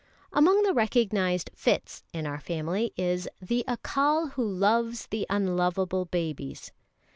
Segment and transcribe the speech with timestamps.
[0.33, 6.71] Among the recognised "fits" in our family is "the Accal who loves the unlovable babies."